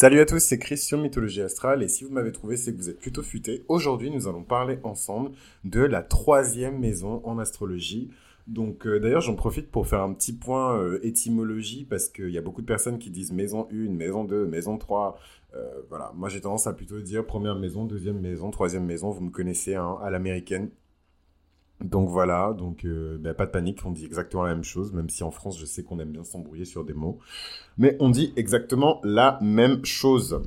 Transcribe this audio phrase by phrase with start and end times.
[0.00, 2.88] Salut à tous, c'est Christian Mythologie Astrale et si vous m'avez trouvé, c'est que vous
[2.88, 3.64] êtes plutôt futé.
[3.66, 5.32] Aujourd'hui, nous allons parler ensemble
[5.64, 8.08] de la troisième maison en astrologie.
[8.46, 12.38] Donc euh, d'ailleurs, j'en profite pour faire un petit point euh, étymologie parce qu'il y
[12.38, 15.18] a beaucoup de personnes qui disent maison 1, maison 2, maison 3.
[15.56, 19.24] Euh, voilà, moi j'ai tendance à plutôt dire première maison, deuxième maison, troisième maison, vous
[19.24, 20.70] me connaissez hein, à l'américaine.
[21.80, 25.08] Donc voilà, donc euh, bah, pas de panique, on dit exactement la même chose, même
[25.08, 27.18] si en France je sais qu'on aime bien s'embrouiller sur des mots.
[27.76, 30.42] Mais on dit exactement la même chose.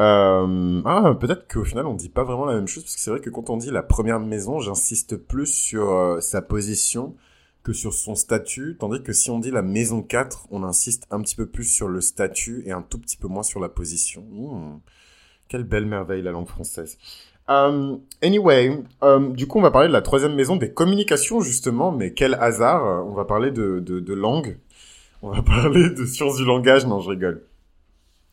[0.00, 3.10] Euh, ah, peut-être qu'au final on dit pas vraiment la même chose, parce que c'est
[3.10, 7.16] vrai que quand on dit la première maison, j'insiste plus sur euh, sa position
[7.62, 11.20] que sur son statut, tandis que si on dit la maison 4, on insiste un
[11.20, 14.22] petit peu plus sur le statut et un tout petit peu moins sur la position.
[14.30, 14.80] Mmh.
[15.48, 16.96] Quelle belle merveille la langue française.
[17.48, 21.90] Um, anyway, um, du coup, on va parler de la troisième maison des communications, justement,
[21.90, 24.58] mais quel hasard, euh, on va parler de, de, de langue,
[25.22, 27.42] on va parler de sciences du langage, non, je rigole.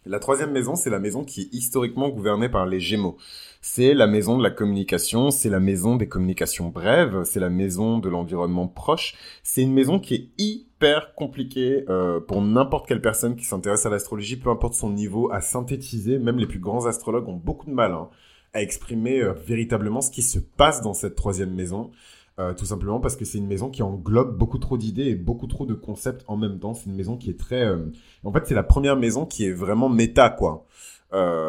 [0.05, 3.17] La troisième maison, c'est la maison qui est historiquement gouvernée par les Gémeaux.
[3.61, 7.99] C'est la maison de la communication, c'est la maison des communications brèves, c'est la maison
[7.99, 9.16] de l'environnement proche.
[9.44, 13.89] C'est une maison qui est hyper compliquée euh, pour n'importe quelle personne qui s'intéresse à
[13.89, 16.17] l'astrologie, peu importe son niveau, à synthétiser.
[16.17, 17.91] Même les plus grands astrologues ont beaucoup de mal.
[17.91, 18.07] Hein
[18.53, 21.92] à exprimer euh, véritablement ce qui se passe dans cette troisième maison.
[22.39, 25.47] Euh, tout simplement parce que c'est une maison qui englobe beaucoup trop d'idées et beaucoup
[25.47, 26.73] trop de concepts en même temps.
[26.73, 27.66] C'est une maison qui est très...
[27.66, 27.86] Euh,
[28.23, 30.66] en fait, c'est la première maison qui est vraiment méta, quoi.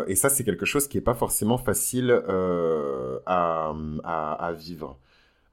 [0.09, 2.11] et ça, c'est quelque chose qui est pas forcément facile
[3.27, 3.73] à,
[4.59, 4.99] vivre.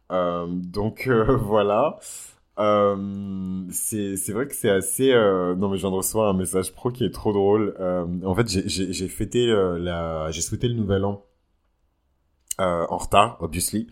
[0.09, 1.07] donc
[1.41, 1.97] voilà.
[2.57, 5.13] c'est vrai que c'est assez...
[5.13, 7.75] Non, mais je viens de recevoir un message pro qui est trop drôle.
[7.79, 10.31] en fait, j'ai fêté la...
[10.31, 11.23] J'ai souhaité le nouvel an
[12.59, 13.87] euh, en retard, obviously.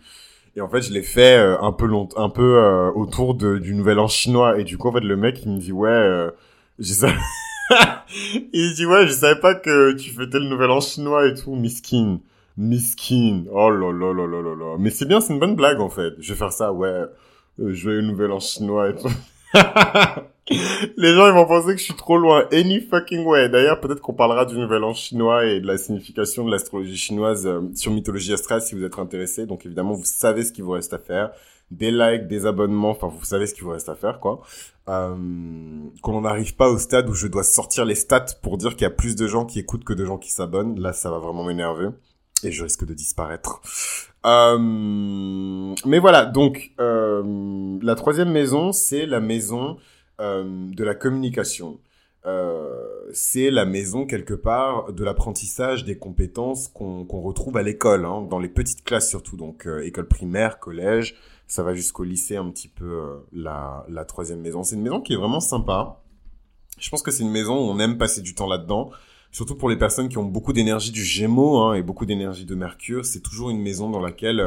[0.56, 3.58] Et en fait, je l'ai fait euh, un peu long, un peu euh, autour de,
[3.58, 4.58] du Nouvel An chinois.
[4.58, 6.30] Et du coup, en fait, le mec, il me dit ouais, euh,
[6.78, 7.08] j'ai ça.
[8.52, 11.54] il dit ouais, je savais pas que tu fêtais le Nouvel An chinois et tout,
[11.54, 12.20] miskin,
[12.56, 13.44] miskin.
[13.52, 14.76] Oh là là là là là là.
[14.78, 16.14] Mais c'est bien, c'est une bonne blague en fait.
[16.18, 17.04] Je vais faire ça, ouais.
[17.60, 19.10] Euh, joyeux Nouvel An chinois et tout.
[20.48, 22.46] Les gens, ils vont penser que je suis trop loin.
[22.52, 23.48] Any fucking way.
[23.48, 27.46] D'ailleurs, peut-être qu'on parlera du nouvel an chinois et de la signification de l'astrologie chinoise
[27.46, 29.46] euh, sur Mythologie Astrale si vous êtes intéressé.
[29.46, 31.32] Donc, évidemment, vous savez ce qu'il vous reste à faire.
[31.72, 32.90] Des likes, des abonnements.
[32.90, 34.40] Enfin, vous savez ce qu'il vous reste à faire, quoi.
[34.88, 35.16] Euh,
[36.00, 38.86] qu'on n'arrive pas au stade où je dois sortir les stats pour dire qu'il y
[38.86, 40.78] a plus de gens qui écoutent que de gens qui s'abonnent.
[40.78, 41.88] Là, ça va vraiment m'énerver.
[42.44, 43.60] Et je risque de disparaître.
[44.24, 49.76] Euh, mais voilà, donc, euh, la troisième maison, c'est la maison
[50.18, 51.78] de la communication.
[52.26, 58.22] Euh, c'est la maison quelque part de l'apprentissage des compétences qu'on retrouve à l'école, hein,
[58.22, 61.14] dans les petites classes surtout, donc euh, école primaire, collège,
[61.46, 64.64] ça va jusqu'au lycée un petit peu la, la troisième maison.
[64.64, 66.02] C'est une maison qui est vraiment sympa.
[66.80, 68.90] Je pense que c'est une maison où on aime passer du temps là-dedans,
[69.30, 72.54] surtout pour les personnes qui ont beaucoup d'énergie du Gémeaux hein, et beaucoup d'énergie de
[72.56, 73.04] Mercure.
[73.04, 74.40] C'est toujours une maison dans laquelle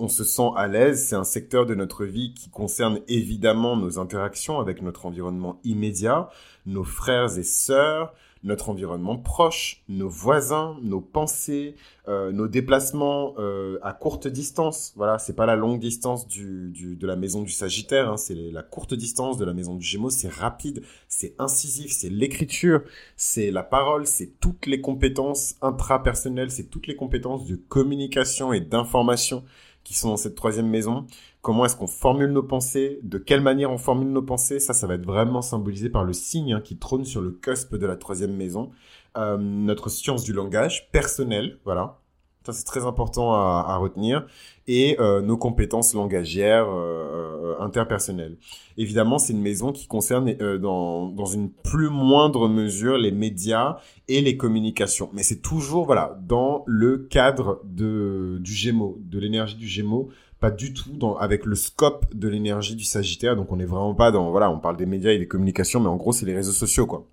[0.00, 1.06] on se sent à l'aise.
[1.06, 6.30] C'est un secteur de notre vie qui concerne évidemment nos interactions avec notre environnement immédiat,
[6.66, 8.12] nos frères et sœurs,
[8.42, 11.74] notre environnement proche, nos voisins, nos pensées,
[12.08, 14.94] euh, nos déplacements euh, à courte distance.
[14.96, 18.62] Voilà, c'est pas la longue distance du, de la maison du Sagittaire, hein, c'est la
[18.62, 20.08] courte distance de la maison du Gémeaux.
[20.08, 22.80] C'est rapide, c'est incisif, c'est l'écriture,
[23.16, 28.60] c'est la parole, c'est toutes les compétences intrapersonnelles, c'est toutes les compétences de communication et
[28.60, 29.44] d'information
[29.90, 31.04] qui sont dans cette troisième maison.
[31.42, 33.00] Comment est-ce qu'on formule nos pensées?
[33.02, 34.60] De quelle manière on formule nos pensées?
[34.60, 37.74] Ça, ça va être vraiment symbolisé par le signe hein, qui trône sur le cusp
[37.74, 38.70] de la troisième maison.
[39.18, 41.98] Euh, notre science du langage personnel, voilà.
[42.46, 44.26] Ça, c'est très important à, à retenir.
[44.68, 48.36] Et euh, nos compétences langagières euh, euh interpersonnelles.
[48.76, 53.78] Évidemment, c'est une maison qui concerne euh, dans, dans une plus moindre mesure les médias
[54.08, 55.10] et les communications.
[55.12, 60.08] Mais c'est toujours, voilà, dans le cadre de, du Gémeaux, de l'énergie du Gémeaux,
[60.40, 63.36] pas du tout avec le scope de l'énergie du Sagittaire.
[63.36, 65.88] Donc, on n'est vraiment pas dans, voilà, on parle des médias et des communications, mais
[65.88, 67.06] en gros, c'est les réseaux sociaux, quoi.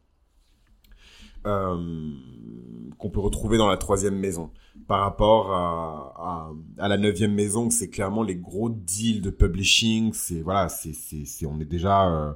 [1.47, 2.11] Euh,
[2.97, 4.49] qu'on peut retrouver dans la troisième maison
[4.87, 10.13] par rapport à, à, la neuvième maison, c'est clairement les gros deals de publishing.
[10.13, 12.33] C'est voilà, c'est c'est on est déjà euh,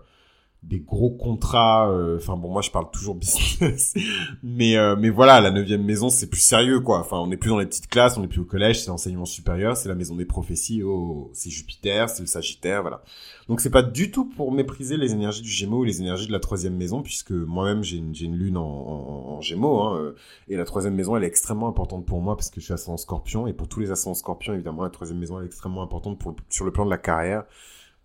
[0.63, 1.89] des gros contrats.
[1.89, 3.93] Euh, enfin bon, moi je parle toujours business,
[4.43, 6.99] mais euh, mais voilà, la neuvième maison c'est plus sérieux quoi.
[6.99, 9.25] Enfin, on n'est plus dans les petites classes, on n'est plus au collège, c'est l'enseignement
[9.25, 10.83] supérieur, c'est la maison des prophéties.
[10.83, 13.03] Oh, c'est Jupiter, c'est le Sagittaire, voilà.
[13.47, 16.31] Donc c'est pas du tout pour mépriser les énergies du Gémeaux ou les énergies de
[16.31, 20.15] la troisième maison, puisque moi-même j'ai une, une lune en, en, en Gémeaux, hein, euh,
[20.47, 22.97] et la troisième maison elle est extrêmement importante pour moi parce que je suis ascendant
[22.97, 26.19] Scorpion, et pour tous les ascendants Scorpions évidemment la troisième maison elle est extrêmement importante
[26.19, 27.45] pour sur le plan de la carrière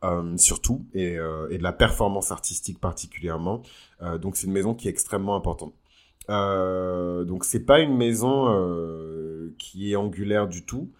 [0.04, 3.62] euh, surtout, et, euh, et, de la performance artistique particulièrement.
[4.02, 5.74] Euh, donc c'est une maison qui est extrêmement importante.
[6.28, 8.46] Donc c'est pas une maison
[9.58, 10.90] qui est angulaire du tout.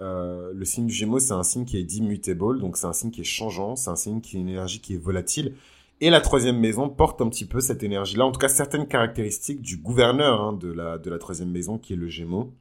[0.00, 3.22] Le signe du Gémeaux, c'est un signe qui est immutable, donc c'est un signe qui
[3.22, 5.56] est changeant, c'est un signe qui est une énergie qui est volatile.
[6.00, 9.62] Et la troisième maison porte un petit peu cette énergie-là, en tout cas certaines caractéristiques
[9.62, 12.52] du gouverneur hein, de, la, de la troisième maison qui est le Gémeaux.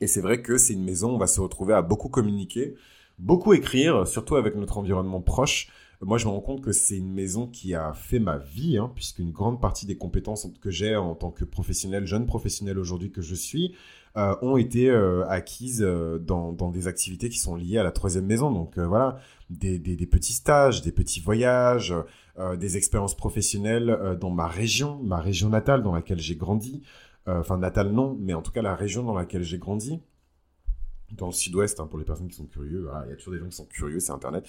[0.00, 2.74] Et c'est vrai que c'est une maison où on va se retrouver à beaucoup communiquer,
[3.18, 5.68] beaucoup écrire, surtout avec notre environnement proche.
[6.00, 8.90] Moi, je me rends compte que c'est une maison qui a fait ma vie, hein,
[8.94, 13.22] puisqu'une grande partie des compétences que j'ai en tant que professionnel, jeune professionnel aujourd'hui que
[13.22, 13.74] je suis,
[14.16, 17.90] euh, ont été euh, acquises euh, dans, dans, des activités qui sont liées à la
[17.90, 18.52] troisième maison.
[18.52, 19.18] Donc voilà,
[19.50, 21.94] des, des, des, petits stages, des petits voyages,
[22.58, 26.82] des expériences professionnelles dans ma région, ma région natale dans laquelle j'ai grandi.
[27.26, 30.02] Enfin, natale non, mais en tout cas la région dans laquelle j'ai grandi
[31.12, 32.88] dans le sud-ouest, hein, pour les personnes qui sont curieux.
[33.06, 34.46] il y a toujours des gens qui sont curieux, c'est Internet.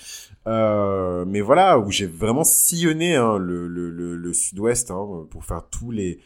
[0.48, 6.19] Euh, mais voilà, où j'ai vraiment sillonné hein, le, sud-ouest hein, pour faire tous les,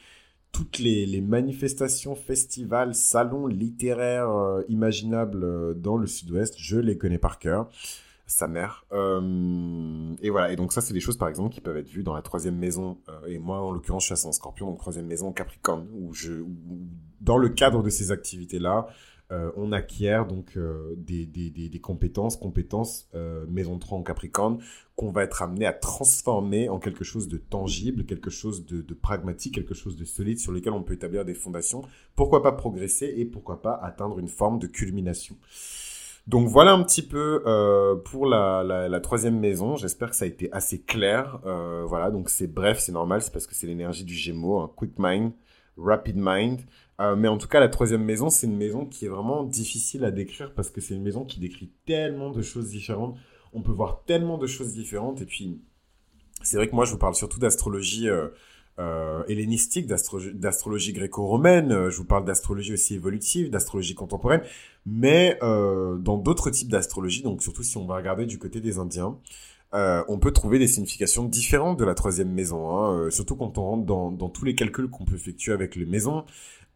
[0.52, 6.56] toutes les, manifestations, festivals, salons littéraires euh, imaginables euh, dans le sud-ouest.
[6.58, 7.70] Je les connais par cœur.
[8.28, 8.86] Sa mère.
[8.92, 10.52] Et voilà.
[10.52, 12.58] Et donc ça, c'est des choses, par exemple, qui peuvent être vues dans la troisième
[12.58, 13.00] maison.
[13.25, 16.54] et moi, en l'occurrence, je suis en scorpion, donc troisième maison Capricorne, où je, où,
[17.22, 18.86] dans le cadre de ces activités-là,
[19.31, 24.60] euh, on acquiert donc euh, des, des, des, compétences, compétences euh, maison 3 en Capricorne,
[24.96, 28.94] qu'on va être amené à transformer en quelque chose de tangible, quelque chose de, de,
[28.94, 31.84] pragmatique, quelque chose de solide sur lequel on peut établir des fondations.
[32.16, 35.38] Pourquoi pas progresser et pourquoi pas atteindre une forme de culmination.
[36.30, 39.78] Donc voilà un petit peu euh, pour la, la, la, troisième maison.
[39.78, 41.40] J'espère que ça a été assez clair.
[41.48, 44.72] Euh, voilà, donc c'est bref, c'est normal, c'est parce que c'est l'énergie du Gémeaux, un
[44.75, 45.32] quick mind,
[45.81, 46.62] rapid mind.
[47.00, 50.04] Euh, mais en tout cas, la troisième maison, c'est une maison qui est vraiment difficile
[50.04, 53.18] à décrire parce que c'est une maison qui décrit tellement de choses différentes.
[53.54, 55.22] On peut voir tellement de choses différentes.
[55.22, 55.62] Et puis,
[56.42, 58.28] c'est vrai que moi, je vous parle surtout d'astrologie euh,
[58.80, 61.90] euh, hellénistique, d'astrologie gréco-romaine.
[61.90, 64.42] Je vous parle d'astrologie aussi évolutive, d'astrologie contemporaine.
[64.86, 69.18] Mais dans d'autres types d'astrologie, donc surtout si on va regarder du côté des Indiens,
[69.74, 73.86] on peut trouver des significations différentes de la troisième maison, hein, surtout quand on rentre
[73.86, 76.25] dans, dans tous les calculs qu'on peut effectuer avec les maisons,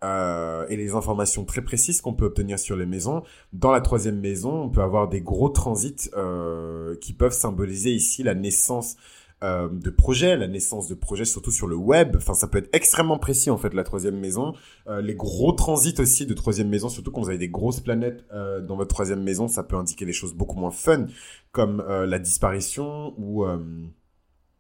[0.04, 3.24] euh, et les informations très précises qu'on peut obtenir sur les maisons.
[3.54, 8.22] Dans la troisième maison, on peut avoir des gros transits euh, qui peuvent symboliser ici
[8.22, 8.98] la naissance
[9.44, 12.16] euh, de projets, la naissance de projets surtout sur le web.
[12.16, 14.54] Enfin, ça peut être extrêmement précis en fait la troisième maison.
[14.88, 18.26] Euh, les gros transits aussi de troisième maison, surtout quand vous avez des grosses planètes
[18.34, 21.08] euh, dans votre troisième maison, ça peut indiquer des choses beaucoup moins fun,
[21.52, 23.46] comme euh, la disparition ou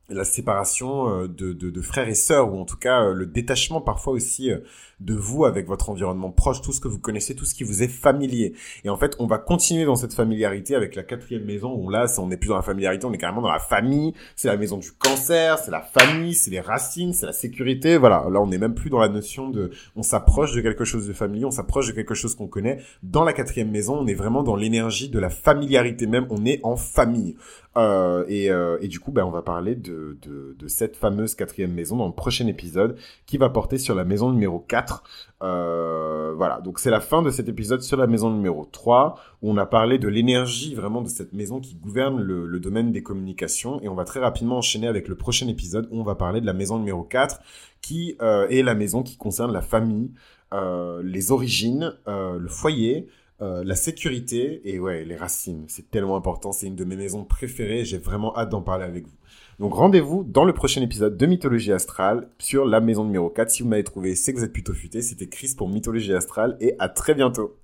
[0.09, 4.13] la séparation de, de, de, frères et sœurs, ou en tout cas le détachement parfois
[4.13, 4.51] aussi
[5.03, 7.83] de vous avec votre environnement proche, tout ce que vous connaissez, tout ce qui vous
[7.83, 8.53] est familier.
[8.83, 12.05] Et en fait, on va continuer dans cette familiarité avec la quatrième maison où là,
[12.17, 14.13] on n'est plus dans la familiarité, on est carrément dans la famille.
[14.35, 17.97] C'est la maison du cancer, c'est la famille, c'est les racines, c'est la sécurité.
[17.97, 21.07] Voilà, là, on n'est même plus dans la notion de, on s'approche de quelque chose
[21.07, 22.79] de familier, on s'approche de quelque chose qu'on connaît.
[23.01, 26.27] Dans la quatrième maison, on est vraiment dans l'énergie de la familiarité même.
[26.29, 27.35] On est en famille.
[27.75, 31.73] Euh, et, euh, et, du coup, ben, on va parler de, de, cette fameuse quatrième
[31.73, 35.03] maison dans le prochain épisode qui va porter sur la maison numéro 4
[35.43, 39.51] euh, voilà, donc c'est la fin de cet épisode sur la maison numéro 3, où
[39.51, 43.81] on a parlé de l'énergie vraiment de cette maison qui gouverne le, domaine des communications,
[43.81, 46.45] et on va très rapidement enchaîner avec le prochain épisode où on va parler de
[46.45, 47.41] la maison numéro 4,
[47.81, 50.11] qui euh, est la maison qui concerne la famille,
[50.53, 53.09] euh, les origines, le foyer,
[53.41, 55.65] la sécurité et ouais, les racines.
[55.67, 59.05] C'est tellement important, c'est une de mes maisons préférées, j'ai vraiment hâte d'en parler avec
[59.05, 59.17] vous.
[59.59, 63.51] Donc rendez-vous dans le prochain épisode de Mythologie Astrale sur la maison numéro 4.
[63.51, 65.01] Si vous m'avez trouvé, c'est que vous êtes plutôt futé.
[65.01, 67.55] C'était Chris pour Mythologie Astrale et à très bientôt.